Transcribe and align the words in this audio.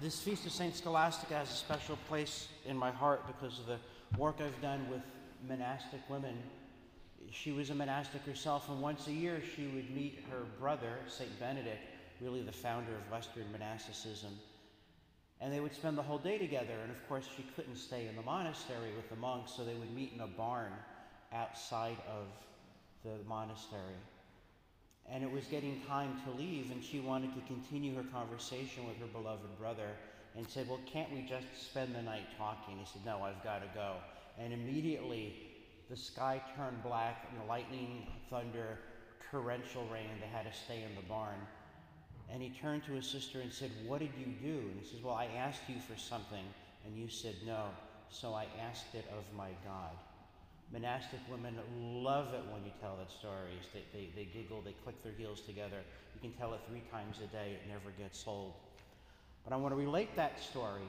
this 0.00 0.20
Feast 0.20 0.44
of 0.44 0.52
St. 0.52 0.74
Scholastica 0.74 1.34
has 1.34 1.50
a 1.50 1.54
special 1.54 1.96
place 2.08 2.48
in 2.66 2.76
my 2.76 2.90
heart 2.90 3.26
because 3.26 3.58
of 3.58 3.66
the 3.66 3.78
work 4.18 4.36
I've 4.40 4.60
done 4.60 4.88
with 4.90 5.00
monastic 5.48 6.00
women. 6.10 6.36
She 7.30 7.52
was 7.52 7.70
a 7.70 7.74
monastic 7.74 8.22
herself, 8.24 8.68
and 8.68 8.80
once 8.80 9.06
a 9.06 9.12
year 9.12 9.40
she 9.54 9.66
would 9.68 9.90
meet 9.90 10.22
her 10.30 10.44
brother, 10.60 10.98
St. 11.08 11.38
Benedict, 11.40 11.80
really 12.20 12.42
the 12.42 12.52
founder 12.52 12.92
of 12.92 13.10
Western 13.10 13.50
monasticism. 13.52 14.32
And 15.40 15.52
they 15.52 15.60
would 15.60 15.74
spend 15.74 15.98
the 15.98 16.02
whole 16.02 16.18
day 16.18 16.38
together. 16.38 16.74
And 16.82 16.90
of 16.90 17.08
course, 17.08 17.28
she 17.36 17.44
couldn't 17.54 17.76
stay 17.76 18.06
in 18.06 18.16
the 18.16 18.22
monastery 18.22 18.94
with 18.96 19.08
the 19.08 19.16
monks, 19.16 19.52
so 19.52 19.64
they 19.64 19.74
would 19.74 19.94
meet 19.94 20.12
in 20.14 20.20
a 20.20 20.26
barn 20.26 20.72
outside 21.32 21.96
of 22.08 22.26
the 23.04 23.22
monastery. 23.28 23.96
And 25.12 25.22
it 25.22 25.30
was 25.30 25.44
getting 25.44 25.80
time 25.82 26.20
to 26.24 26.30
leave, 26.32 26.70
and 26.72 26.82
she 26.82 26.98
wanted 26.98 27.34
to 27.34 27.40
continue 27.42 27.94
her 27.94 28.02
conversation 28.12 28.86
with 28.86 28.98
her 28.98 29.06
beloved 29.06 29.58
brother 29.58 29.90
and 30.36 30.48
said, 30.48 30.68
Well, 30.68 30.80
can't 30.90 31.12
we 31.12 31.22
just 31.22 31.46
spend 31.58 31.94
the 31.94 32.02
night 32.02 32.26
talking? 32.36 32.76
He 32.78 32.84
said, 32.84 33.04
No, 33.04 33.22
I've 33.22 33.42
got 33.42 33.60
to 33.60 33.68
go. 33.74 33.94
And 34.38 34.52
immediately 34.52 35.34
the 35.88 35.96
sky 35.96 36.42
turned 36.56 36.82
black, 36.82 37.28
and 37.30 37.40
the 37.40 37.44
lightning, 37.44 38.06
thunder, 38.28 38.78
torrential 39.30 39.86
rain. 39.92 40.08
They 40.20 40.26
had 40.26 40.50
to 40.50 40.58
stay 40.58 40.82
in 40.82 40.94
the 40.96 41.08
barn. 41.08 41.38
And 42.28 42.42
he 42.42 42.50
turned 42.50 42.84
to 42.86 42.92
his 42.92 43.06
sister 43.06 43.40
and 43.40 43.52
said, 43.52 43.70
What 43.86 44.00
did 44.00 44.10
you 44.18 44.26
do? 44.42 44.58
And 44.58 44.80
he 44.80 44.86
says, 44.86 45.02
Well, 45.02 45.14
I 45.14 45.26
asked 45.26 45.62
you 45.68 45.76
for 45.78 45.96
something, 45.96 46.44
and 46.84 46.96
you 46.96 47.08
said 47.08 47.36
no, 47.46 47.66
so 48.10 48.34
I 48.34 48.46
asked 48.68 48.94
it 48.94 49.04
of 49.16 49.24
my 49.36 49.50
God. 49.64 49.92
Monastic 50.72 51.20
women 51.30 51.54
love 51.80 52.34
it 52.34 52.42
when 52.52 52.64
you 52.64 52.72
tell 52.80 52.96
that 52.96 53.10
stories. 53.10 53.62
They, 53.72 53.84
they, 53.92 54.08
they 54.16 54.24
giggle, 54.24 54.62
they 54.62 54.74
click 54.84 55.00
their 55.02 55.12
heels 55.12 55.40
together. 55.40 55.78
You 56.14 56.20
can 56.20 56.32
tell 56.38 56.54
it 56.54 56.60
three 56.68 56.82
times 56.90 57.18
a 57.22 57.26
day, 57.28 57.52
it 57.52 57.68
never 57.68 57.90
gets 57.98 58.24
old. 58.26 58.54
But 59.44 59.52
I 59.52 59.56
want 59.56 59.72
to 59.72 59.76
relate 59.76 60.16
that 60.16 60.40
story 60.40 60.88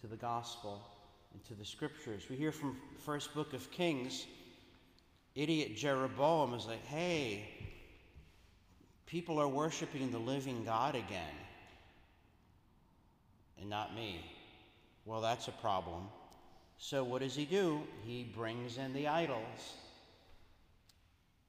to 0.00 0.06
the 0.06 0.16
gospel 0.16 0.80
and 1.32 1.44
to 1.46 1.54
the 1.54 1.64
scriptures. 1.64 2.24
We 2.30 2.36
hear 2.36 2.52
from 2.52 2.76
the 2.94 3.02
first 3.02 3.34
book 3.34 3.52
of 3.52 3.68
Kings, 3.72 4.26
idiot 5.34 5.76
Jeroboam 5.76 6.54
is 6.54 6.66
like, 6.66 6.84
hey, 6.86 7.48
people 9.06 9.40
are 9.40 9.48
worshiping 9.48 10.12
the 10.12 10.18
living 10.18 10.64
God 10.64 10.94
again, 10.94 11.34
and 13.60 13.68
not 13.68 13.94
me. 13.94 14.20
Well, 15.04 15.20
that's 15.20 15.48
a 15.48 15.52
problem. 15.52 16.04
So, 16.78 17.02
what 17.02 17.22
does 17.22 17.34
he 17.34 17.44
do? 17.44 17.80
He 18.04 18.22
brings 18.36 18.78
in 18.78 18.92
the 18.92 19.08
idols. 19.08 19.74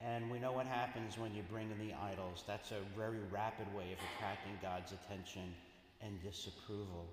And 0.02 0.30
we 0.32 0.40
know 0.40 0.52
what 0.52 0.66
happens 0.66 1.18
when 1.18 1.36
you 1.36 1.44
bring 1.52 1.70
in 1.70 1.88
the 1.88 1.94
idols. 1.94 2.44
That's 2.48 2.72
a 2.72 2.80
very 2.98 3.20
rapid 3.32 3.68
way 3.76 3.92
of 3.92 4.00
attracting 4.16 4.54
God's 4.62 4.94
attention 4.94 5.54
and 6.02 6.22
disapproval. 6.24 7.06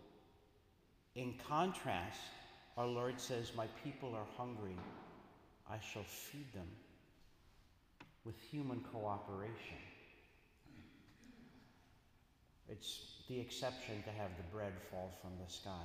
In 1.15 1.35
contrast, 1.49 2.21
our 2.79 2.87
Lord 2.87 3.21
says, 3.21 3.53
My 3.55 3.67
people 3.85 4.15
are 4.15 4.27
hungry. 4.37 4.77
I 5.69 5.79
shall 5.93 6.05
feed 6.05 6.53
them 6.55 6.69
with 8.25 8.41
human 8.51 8.81
cooperation. 8.93 9.83
It's 12.69 13.01
the 13.29 13.39
exception 13.41 14.03
to 14.05 14.11
have 14.11 14.31
the 14.37 14.57
bread 14.57 14.73
fall 14.91 15.11
from 15.21 15.33
the 15.45 15.53
sky. 15.53 15.85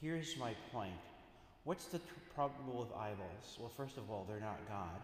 Here's 0.00 0.36
my 0.36 0.54
point. 0.72 0.92
What's 1.64 1.86
the 1.86 2.00
problem 2.34 2.76
with 2.76 2.92
idols? 2.92 3.56
Well, 3.58 3.70
first 3.76 3.96
of 3.96 4.10
all, 4.10 4.26
they're 4.28 4.40
not 4.40 4.58
God. 4.68 5.00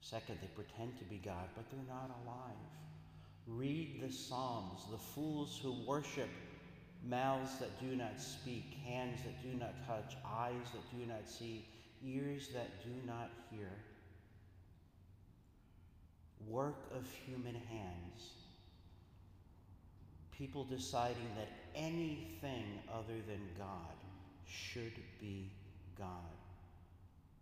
Second, 0.00 0.38
they 0.40 0.48
pretend 0.48 0.96
to 0.98 1.04
be 1.04 1.16
God, 1.16 1.48
but 1.56 1.68
they're 1.70 1.80
not 1.88 2.10
alive. 2.24 2.56
Read 3.46 4.00
the 4.00 4.12
Psalms. 4.12 4.82
The 4.90 4.98
fools 4.98 5.58
who 5.60 5.74
worship 5.86 6.28
mouths 7.04 7.58
that 7.58 7.80
do 7.80 7.96
not 7.96 8.20
speak, 8.20 8.76
hands 8.84 9.20
that 9.24 9.42
do 9.42 9.58
not 9.58 9.74
touch, 9.86 10.16
eyes 10.24 10.70
that 10.72 10.98
do 10.98 11.04
not 11.06 11.28
see, 11.28 11.66
ears 12.04 12.48
that 12.54 12.84
do 12.84 12.90
not 13.06 13.30
hear. 13.50 13.70
Work 16.46 16.90
of 16.96 17.06
human 17.26 17.54
hands. 17.54 18.30
People 20.30 20.64
deciding 20.64 21.28
that 21.36 21.48
anything 21.74 22.80
other 22.90 23.18
than 23.26 23.40
God 23.58 23.94
should 24.50 24.92
be 25.20 25.50
God. 25.96 26.08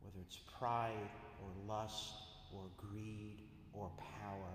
Whether 0.03 0.19
it's 0.27 0.39
pride 0.59 1.11
or 1.43 1.51
lust 1.67 2.13
or 2.55 2.63
greed 2.77 3.39
or 3.73 3.91
power, 4.21 4.55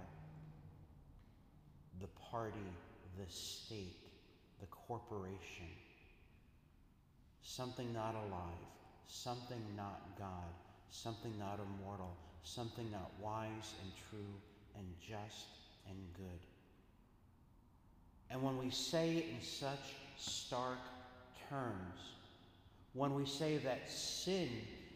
the 2.00 2.08
party, 2.32 2.72
the 3.18 3.32
state, 3.32 3.98
the 4.60 4.68
corporation, 4.68 5.70
something 7.42 7.94
not 7.94 8.16
alive, 8.16 8.68
something 9.08 9.62
not 9.76 10.02
God, 10.18 10.54
something 10.90 11.34
not 11.40 11.60
immortal, 11.60 12.16
something 12.44 12.90
not 12.92 13.12
wise 13.22 13.74
and 13.82 13.92
true 14.10 14.34
and 14.76 14.86
just 15.00 15.48
and 15.90 15.98
good. 16.16 16.40
And 18.30 18.42
when 18.42 18.58
we 18.58 18.72
say 18.72 19.18
it 19.18 19.26
in 19.36 19.42
such 19.42 19.94
stark 20.18 20.80
terms, 21.50 22.00
when 22.94 23.16
we 23.16 23.26
say 23.26 23.58
that 23.58 23.90
sin 23.90 24.50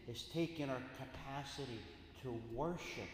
is 0.08 0.24
taking 0.32 0.70
our 0.70 0.82
capacity 0.96 1.80
to 2.22 2.38
worship, 2.54 3.08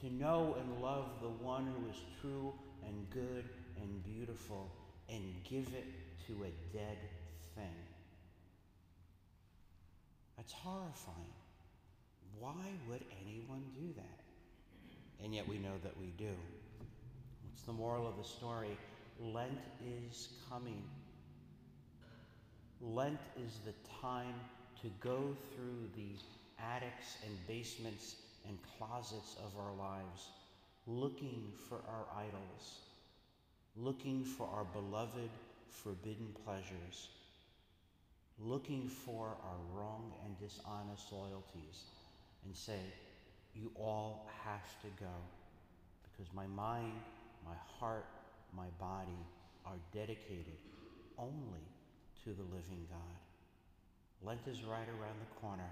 to 0.00 0.12
know 0.12 0.56
and 0.58 0.82
love 0.82 1.06
the 1.20 1.28
one 1.28 1.66
who 1.66 1.90
is 1.90 1.96
true 2.20 2.52
and 2.86 3.08
good 3.10 3.44
and 3.80 4.02
beautiful, 4.04 4.70
and 5.08 5.22
give 5.48 5.66
it 5.74 5.86
to 6.26 6.32
a 6.44 6.76
dead 6.76 6.98
thing. 7.54 7.74
That's 10.36 10.52
horrifying. 10.52 11.34
Why 12.38 12.52
would 12.88 13.04
anyone 13.24 13.64
do 13.74 13.92
that? 13.96 15.24
And 15.24 15.34
yet 15.34 15.48
we 15.48 15.58
know 15.58 15.74
that 15.82 15.98
we 15.98 16.12
do. 16.16 16.30
What's 17.42 17.62
the 17.62 17.72
moral 17.72 18.06
of 18.06 18.16
the 18.16 18.24
story? 18.24 18.78
Lent 19.20 19.58
is 19.84 20.28
coming. 20.48 20.82
Lent 22.80 23.18
is 23.36 23.58
the 23.64 23.74
time 24.00 24.34
to 24.82 24.88
go 25.00 25.36
through 25.54 25.88
the 25.96 26.14
attics 26.62 27.16
and 27.24 27.36
basements 27.48 28.16
and 28.46 28.56
closets 28.78 29.36
of 29.44 29.58
our 29.58 29.74
lives, 29.74 30.28
looking 30.86 31.52
for 31.68 31.76
our 31.88 32.06
idols, 32.16 32.78
looking 33.76 34.22
for 34.24 34.46
our 34.46 34.64
beloved 34.64 35.30
forbidden 35.70 36.28
pleasures, 36.44 37.08
looking 38.38 38.88
for 38.88 39.26
our 39.26 39.58
wrong 39.74 40.12
and 40.24 40.38
dishonest 40.38 41.12
loyalties, 41.12 41.82
and 42.44 42.54
say, 42.54 42.80
You 43.54 43.72
all 43.74 44.30
have 44.44 44.80
to 44.82 44.88
go, 45.00 45.14
because 46.04 46.32
my 46.32 46.46
mind, 46.46 46.92
my 47.44 47.56
heart, 47.80 48.06
my 48.56 48.68
body 48.78 49.18
are 49.66 49.78
dedicated 49.92 50.58
only 51.18 51.66
to 52.24 52.30
the 52.30 52.48
living 52.54 52.86
God. 52.90 53.18
Lent 54.22 54.46
is 54.46 54.64
right 54.64 54.88
around 54.88 55.18
the 55.20 55.40
corner. 55.40 55.70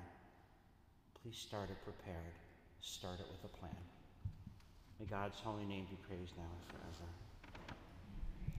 Please 1.23 1.37
start 1.37 1.71
it 1.71 1.83
prepared. 1.85 2.35
Start 2.81 3.19
it 3.19 3.27
with 3.27 3.43
a 3.45 3.57
plan. 3.57 3.83
May 5.01 5.07
God's 5.07 5.39
holy 5.43 5.65
name 5.65 5.87
be 5.91 5.99
praised 6.07 6.37
now 6.37 6.47
and 6.47 6.65
forever. 6.71 7.26